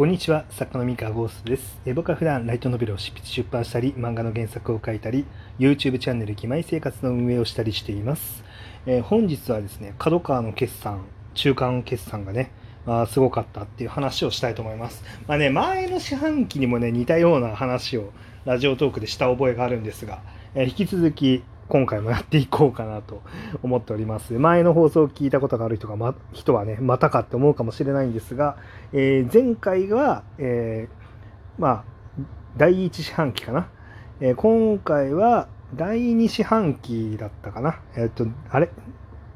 [0.00, 1.78] こんにちは、作家の三河ゴーストです。
[1.84, 5.26] え僕は普段ライトノベルを執筆出版したり、漫画の原作を書いたり、
[5.58, 8.42] YouTube チャンネル義妹生活の運営をしたりしています。
[8.86, 11.04] えー本日はですね、角川の決算、
[11.34, 12.50] 中間決算がね、
[12.86, 15.04] あすごかったっていう話をしたいと思います。
[15.26, 18.14] まあね、前の四半期にもね、似たような話を
[18.46, 20.22] ラジオトークでした覚えがあるんですが、
[20.54, 23.22] えー引き続き今回もやっていこうかなと
[23.62, 24.32] 思っております。
[24.32, 28.56] 前の放送を聞いたことがある人が、ま、人はね、またかって思うかもしれないんですが、
[28.92, 31.84] えー前回は、えーまあ、
[32.56, 33.68] 第1四半期かな。
[34.20, 37.80] えー今回は第2四半期だったかな。
[37.96, 38.68] えっ、と、あれ？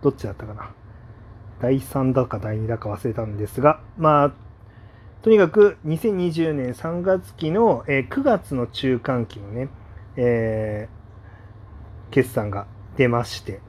[0.00, 0.70] どっちだったかな？
[1.60, 4.32] 第3だか第2だか忘れたんですが、まあ、
[5.20, 9.68] とにかく2020年3月期の、えー9月の中間期のね、
[10.16, 11.01] えー
[12.12, 13.60] 決算が出まして、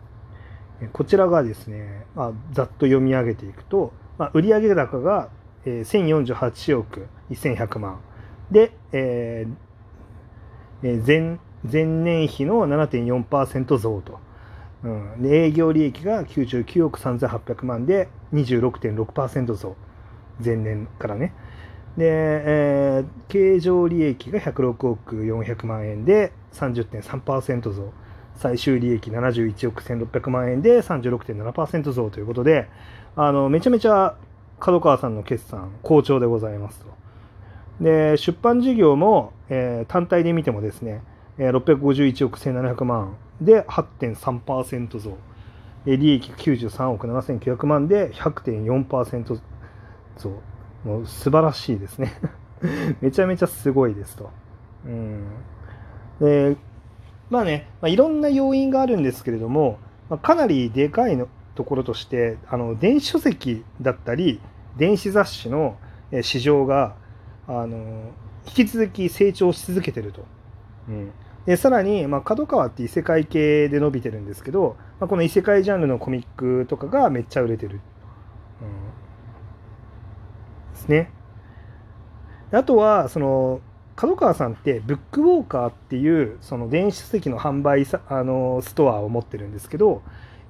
[0.91, 5.29] こちらがですね、まあ、ざっと読み上げていくと、まあ、売上高が、
[5.65, 7.99] 1048億1100万。
[8.51, 9.53] で、えー
[10.85, 14.19] え前前年比の7.4%増と、
[14.83, 19.75] うん、営業利益が99億3800万で26.6%増。
[20.43, 21.33] 前年からね。
[21.95, 27.93] で、えー経常利益が106億400万円で30.3%増。
[28.35, 32.69] 最終利益71億1600万円で36.7%増ということで
[33.15, 34.15] あのめちゃめちゃ
[34.59, 36.85] 角川さんの決算好調でございますと。
[37.81, 41.01] で出版事業も、えー単体で見てもですね
[41.37, 45.17] えー651億1700万で8.3%増。
[45.85, 49.39] 利益93億7900万で100.4%
[50.17, 50.41] 増。
[50.85, 52.13] もう素晴らしいですね。
[53.01, 54.29] めちゃめちゃすごいですと。
[54.85, 55.23] うん、
[56.19, 56.57] で
[57.29, 59.79] まあね、まあ、いろんな要因があるんですけれども、
[60.09, 64.41] まあ、かなりでかいのところとしてあの電子書籍だったり
[64.77, 65.77] 電子雑誌の
[66.21, 66.95] 市場が
[67.47, 68.11] あの
[68.45, 70.25] 引き続き成長し続けてると。
[70.89, 71.11] うん、
[71.45, 77.79] でさらに、まあ、角川って異世界系で伸びてるんですけど、まあ、この異世界ジャンルのコミックとかがめっちゃ売れてる。
[78.61, 78.65] う
[80.71, 81.11] ん、ですね。
[82.51, 83.61] あとはその
[83.95, 90.01] 角川さんってブックウォーカーっていうその電子書籍の販売さあのストアを持ってるんですけど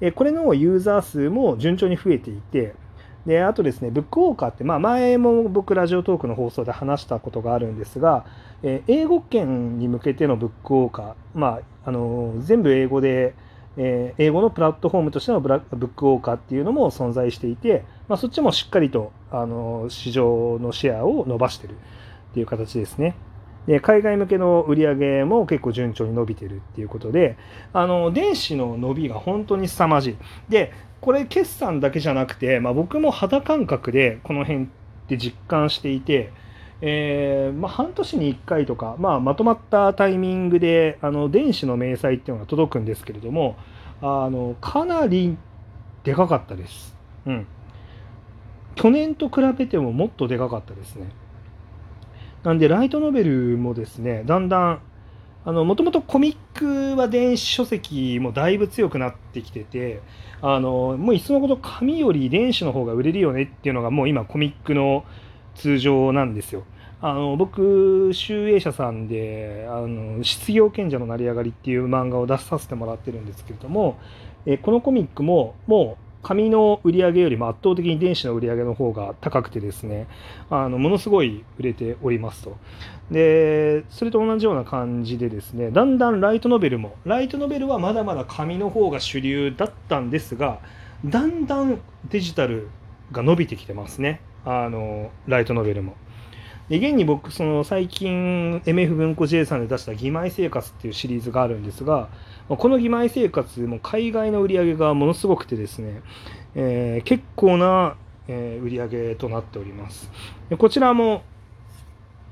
[0.01, 2.75] えこれのユーザー数も順調に増えていて
[3.25, 8.25] であとですねブックウォーカーって、まあ、前も僕ラジオトークの放送で話したことがあるんですが、
[8.63, 13.33] え英語圏に向けてのブックウォーカー、まあ、あの全部英語で、
[13.77, 23.15] え英語のプラットフォームとしてのブラブックウォーカーっていうのも存在していて、まあ、そっちもしっかりとあの市場のシェアを伸ばしてるっていう形ですね。
[23.67, 27.37] で海外向けの売り上げも結構順調に伸びてるっていうことで
[27.71, 30.17] あの電子の伸びが本当に凄まじい。
[30.49, 34.67] でこれ決算だけじゃなくて、まあ、僕も肌感覚でこの辺っ
[35.07, 36.31] て実感していて、
[36.79, 43.57] えーまあ、半年に1回とか、まあ、まとまったタイミングであの電子の明細っていうのが届くんですけれども
[44.01, 45.37] あのかなり
[46.05, 46.95] でかかったです。
[47.25, 47.47] うん
[48.75, 51.07] 去年と比べてももっとでかかったですね。
[52.43, 54.81] なんで、ライトノベルもですね、だんだん、
[55.45, 60.01] あの、もともとコミックは電子書籍もだいぶ強くなってきてて、
[60.41, 65.05] あの、もういっそのこと紙より電子の方が売れるよねっていうのがもう今コミックの
[65.55, 66.63] 通常なんですよ。
[67.01, 73.99] あの、僕、集英社さんで、あの、失業賢者の成り上がりっていう漫画を出させてもらってるんですけれども、
[74.45, 80.07] えこのコミックももう紙の売り上げよりも圧倒的に電子の売り上げの方が高くてですね
[80.49, 82.57] あのものすごい売れておりますと
[83.11, 90.59] でそれと同じような感じでですねだんだんライトノベルもライトノベルはまだまだ紙の方が主流だったんですが
[91.05, 91.79] だんだん
[92.09, 92.69] デジタル
[93.11, 95.95] が伸びてきてますねあのライトノベルも。
[96.69, 102.07] で現に僕その最近 MF 文庫 J さんで出した「義妹生活」っていうシリーズがあるんですが
[102.49, 106.01] この義妹生活も海外の売り上げがものすごくてですね、
[106.55, 107.95] えー結構な、
[108.27, 110.09] えー売り上げとなっております
[110.57, 111.23] こちらも、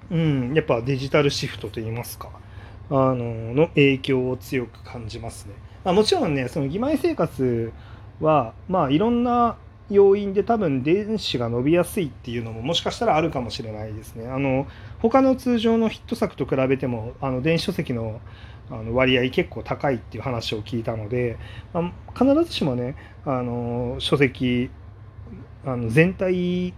[0.09, 2.29] うん、やっぱデジタルシフトといいますか
[2.89, 5.53] あのの影響を強く感じますね、
[5.85, 7.71] あ、もちろんねその義妹生活
[8.19, 9.57] はまあいろんな
[9.91, 14.27] 要因で多分電子が伸びやすいっていうのももしかしたらあるかもしれないですね。
[14.27, 14.65] あの
[14.99, 18.21] 他の通常のヒット作と比べてもあの電子書籍の
[18.71, 21.37] あの割合結構高いっていう話を聞いたので、
[21.73, 22.95] まあ必ずしもね
[23.25, 24.69] あの書籍
[25.65, 26.73] あの全体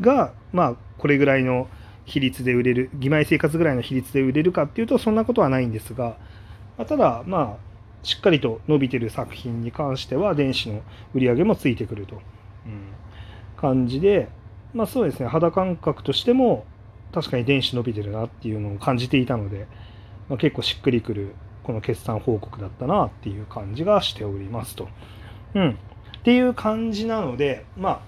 [0.00, 1.68] がまあこれぐらいの
[2.04, 6.16] 比率で売れる義妹生活ぐらいの比率で売れるかっていうとそんなことはないんですが、
[6.78, 7.66] まあただまあ
[8.04, 10.82] しっかりと伸びてる作品に関しては電子の
[11.12, 12.16] 売り上げもついてくると、
[12.66, 12.86] うん。
[13.56, 14.28] 感じで
[14.74, 16.66] まあそうですね肌感覚としても
[17.12, 19.66] 確かに電子伸びてるなっていうのを感じていたので、
[20.28, 24.88] まあ、結構しっくりくるこの決算報告だったなっていう感じがしておりますと。
[25.54, 25.74] うん、っ
[26.22, 28.02] ていう感じなのでま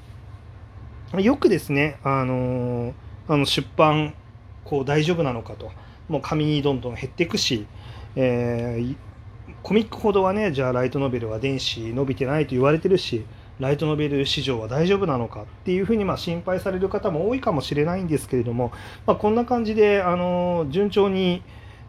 [1.12, 2.93] あよくですねあのー、
[3.29, 4.15] あの出版
[4.65, 5.70] こう大丈夫なのかと
[6.09, 7.67] もう紙にどんどん減っていくし、
[8.17, 8.97] えー、
[9.62, 13.25] コミックほどはねじゃあライトノベルは電子伸びてないと言われてるし
[13.61, 18.73] ライトノベル市場は大丈夫なのかっていうふうにま心配される方も多いかもしれないんですけれども、
[19.06, 21.43] まあ、こんな感じであの順調に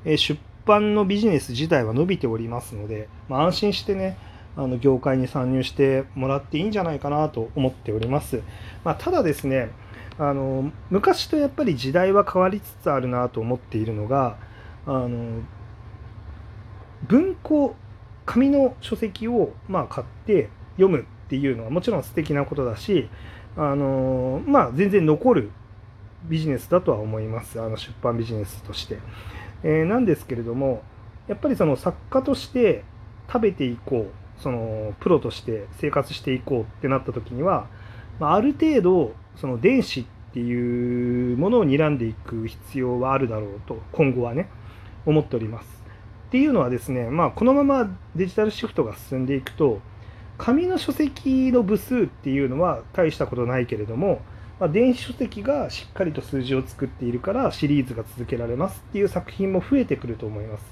[0.06, 4.18] 出版のビジネス自体は伸びておりますので、まあ、安心してね
[4.56, 8.42] あの業界に参入してもらっていいんじゃないかなと思っております。
[8.84, 9.72] まあ、ただですね
[10.18, 14.38] あの昔とやっぱり時代は変わりつつあるなと思っているのが
[14.86, 15.42] あの
[17.08, 17.76] 文庫
[18.26, 23.10] 紙の書籍をまあ買って読むっていうのはもちろん素敵なことだし
[23.56, 25.52] あのまあ全然残る
[26.24, 29.00] ビジネスだとは思いますあの出版ビジネスとして、
[29.64, 30.82] えー、なんですけれども
[31.28, 32.84] やっぱりその作家として
[33.32, 37.68] 食べていこうそのプロとして生活していこうってなった時には、
[38.20, 44.50] まあ、る程度その電子っていうものを睨んでいく必要はあるだろうと今後はね
[45.06, 45.80] 思っております。
[46.28, 49.80] っていうのはですねまあこのままデジタルシフトが進んでいくと
[50.40, 54.22] 紙の書籍の部数っていうのは大したことないけれども、
[54.60, 60.64] まあ、電子書籍がしっかりと数字を作っているからシリーズが続けられますっていう作品も増えてくると思います。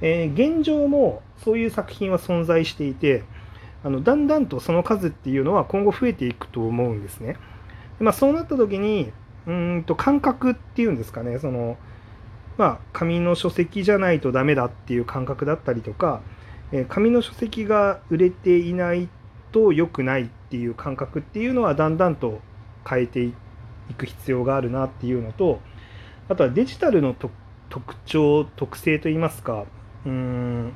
[0.00, 3.22] えー、現状もそういう作品は存在していて
[3.84, 7.36] あのだんだんとその数っていうのは今後増えていくと思うんですね。
[8.00, 9.12] まあ、そうなった時に
[9.46, 11.76] うんと感覚っていうんですかねその
[12.58, 16.20] まあ紙の書籍じゃないとダメだっていう感覚だったりとか
[16.72, 19.08] え紙の書籍が売れていない
[19.52, 22.40] と良くないっていう感覚っていうのはだんだんと
[22.88, 23.34] 変えてい
[23.96, 25.60] く必要があるなっていうのと
[26.28, 29.64] あとはデジタルの特徴特性といいますか
[30.04, 30.72] うん、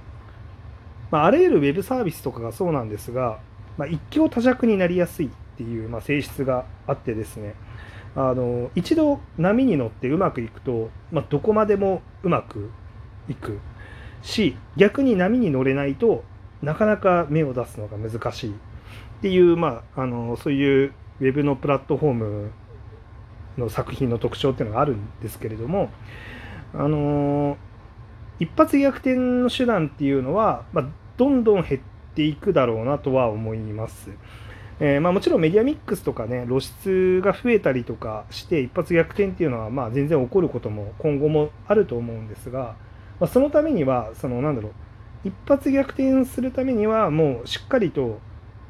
[1.11, 3.41] まあ、あらゆるウェブサービスとかがそうなんですが、
[3.77, 7.55] まあ、一強多弱になりやすいっていう、まあ、性質があってですね
[8.15, 12.71] あの一度波に乗ってうまくいくと、まあ、どこまでもうまく
[13.29, 13.59] いく。
[14.23, 16.25] し逆に波に乗れないと
[16.63, 18.55] なかなか芽を出すのが難しいっ
[19.23, 22.51] ていう、まあ、あのそういうウェブのプラットフォーム
[23.59, 25.91] の作品の特徴っていうのがあるんですけれども
[26.75, 27.57] あの
[28.39, 31.81] 一発逆転の手段っていうのは、まあ、どんどん減っ
[32.15, 34.11] ていくだろうなとは思います。
[34.79, 42.77] えー、まあ、もちろんメディアミックスとかね露出が増えたりとかして一発逆転っていうのはまあ全然起こることも今後もあると思うんですが
[43.19, 44.71] まあ、そのためにはそのなんだろ
[45.25, 48.21] う一発逆転するためにはもうしっかりと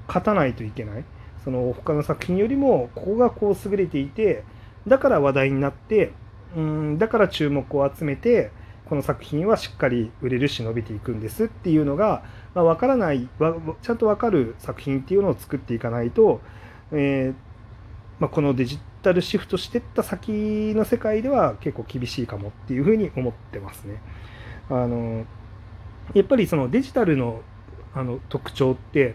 [0.07, 1.05] 勝たないといけない
[1.47, 4.43] その他の作品よりもここがこう優れていて
[4.89, 6.13] だから話題になって
[6.57, 8.51] うんだから注目を集めて
[8.87, 13.29] この作品はしっかり売れるし伸びていくんですっていうのが、まあ、分からない
[13.81, 16.41] ちゃんと分かる作品っていうのを作っていかないと、
[16.91, 17.35] えー
[18.19, 24.03] まあ、このデジタルシフトしてった先の世界では結構厳しいかもっていうふうに思ってますね。
[24.69, 25.25] あの
[26.13, 27.43] やっぱりそのデジタルの
[27.95, 29.15] あの特徴って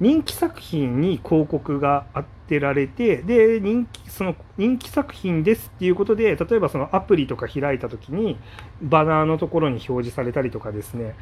[0.00, 8.38] 人気作品に広告が当てられてで人気その人気作品ですっていうことで例えばそのアプリとか開いた時に
[8.82, 11.14] バナーのところに表示されたりとかですね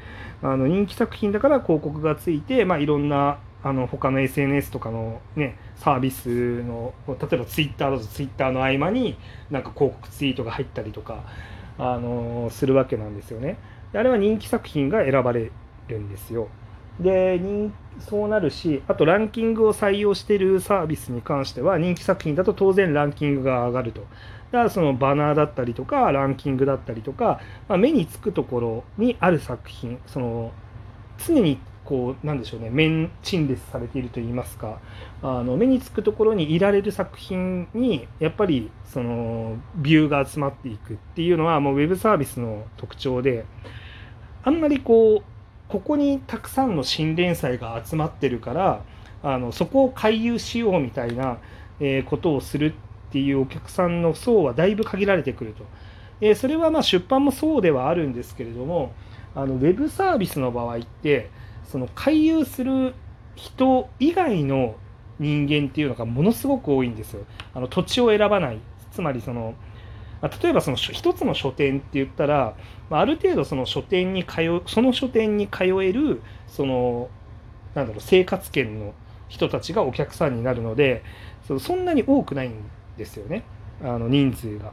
[0.42, 9.16] あの人気作品だから広告がついて、まあ、いろんなあの他の SNS とかの、ね、サービスの例えば Twitter だと Twitter の合間に
[9.50, 11.22] なんか広告ツイートが入ったりとか
[11.78, 13.56] あのするわけなんですよね。
[13.94, 15.50] あれは人気作品が選ばれ
[15.88, 16.48] るんですよ。
[17.00, 17.40] で
[18.00, 24.00] そうなるしあとランキングを採用しているサービスに関しては人気作品だと当然ランキングが上がると。
[24.52, 30.52] だからそのバナーだったりとかランキングだったりとか、まあ、目につくところにある作品その
[31.26, 34.78] 常にこうなんでしょうね面陳列されているといいますか
[35.22, 43.46] あの目につくところにいられる作品にやっぱりそのビューが集まっていくっていうのはもうウェブサービスの特徴で
[44.44, 45.31] あんまりこう
[45.72, 48.82] ここにたくさんの新連載が集まってるから
[49.22, 51.38] あのそこを回遊しようみたいな、
[51.80, 55.64] えー、ことをするっていうお客さんの層はだいぶ限られてくると。
[56.20, 58.92] えー、それはま出版もそうではあるんですけれども
[59.34, 61.30] あのウェブサービスの場合って
[61.64, 62.92] その回遊する
[63.34, 64.76] 人以外の
[65.18, 67.24] 人間っていうのがものすごく多いんですよ。
[67.54, 68.58] あの土地を選ばない
[68.90, 69.54] つまりその
[70.22, 72.54] ま例えばその一つの書店って言ったら
[72.88, 77.10] まある程度その書店に通うその書店に通えるその
[77.74, 78.94] なんだろう生活圏の
[79.28, 81.02] 人たちがお客さんになるので
[81.58, 82.54] そんなに多くないん
[82.96, 83.44] ですよね
[83.82, 84.72] あの人数が。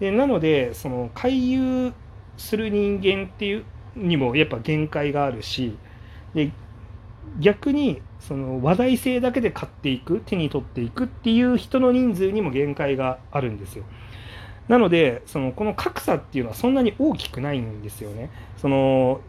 [0.00, 1.92] でなのでその回遊
[2.36, 3.64] する人間っていう
[3.96, 5.78] にもやっぱ限界があるし
[6.34, 6.52] で
[7.38, 13.84] 逆にその話題性だけで買っていく手に取っていくっていう人の人数にも限界があるんですよ。
[14.68, 18.30] なのでそのこの格差っていうのはそんなに大きくないんですよね。
[18.56, 19.20] その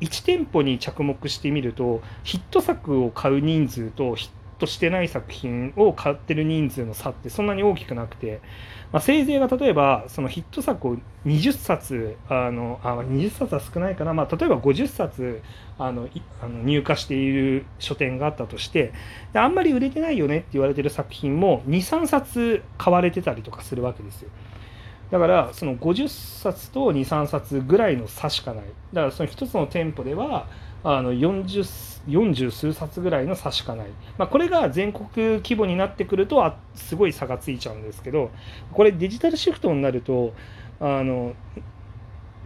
[0.00, 8.40] 1店舗に着目してみるとヒット作を買う人数とヒットしてない作品を買ってる人数の差ってそんなに大きくなくて、
[8.92, 15.42] まあ、せいぜいが例えばそのヒット作を20冊あのあ20冊は少ないかな、まあ、例えば50冊
[15.78, 16.08] あの
[16.42, 18.92] あの入荷している書店があったとして
[19.32, 24.30] あんまり売れてないよねって言われてる作品も23冊買われてたりとかするわけですよ。
[25.10, 28.64] だからその50冊と23冊ぐらいの差しかない。
[28.92, 30.48] だからその1つの店舗では
[30.84, 31.64] あの 40,
[32.08, 33.86] 40数冊ぐらいの差しかない、
[34.18, 35.08] まあ、これが全国
[35.38, 38.30] 規模になってくるとあすごい差がついちゃうんですけど
[38.70, 40.34] これデジタルシフトになると
[40.80, 41.34] あの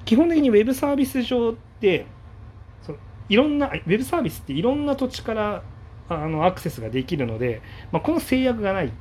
[0.05, 2.07] 基本的にウェブサービス上って
[2.83, 2.99] その
[3.29, 5.65] いろんなウェブサービスっていろんな土地から
[6.09, 7.61] あのアクセスができるので、
[7.91, 8.93] まあ、この制約がない。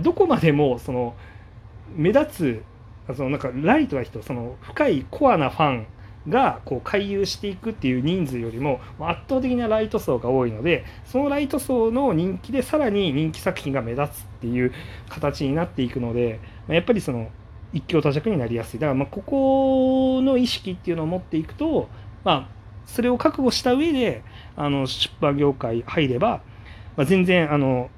[0.00, 1.16] どこまでもその
[1.96, 2.62] 目立つ
[3.14, 5.86] そのなんかライトな人その深いコアなファン
[6.28, 14.72] がこう回遊していくっていう人数よりも圧倒的なライト層が多いのでそのライト層の人気でさらに人気作品が目立つっていう
[15.08, 17.30] 形になっていくのでやっぱりその
[17.72, 18.78] 一強多弱になりやすい。
[18.78, 21.88] だからまあここの意識っていうのを持っていくと
[22.22, 22.48] まあ
[22.86, 24.22] それを覚悟した上で
[24.56, 26.42] あの出版業界入れば、
[26.96, 27.90] まあ、全然あの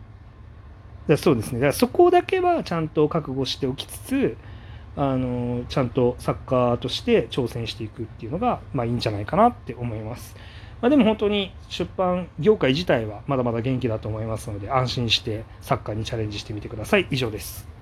[1.18, 1.60] そうですね。
[1.60, 4.36] だからそこだけはちゃんと覚悟しておきつつ
[4.96, 10.36] あのちゃんとサッカーとして挑戦していくっていうのが、まあ、いいんじゃないかなって思います。
[10.80, 17.06] まあ、でも本当に出版業界自体はまだまだ元気だと思いますので安心してサッカーにチャレンジしてみてください。
[17.10, 17.73] 以上です。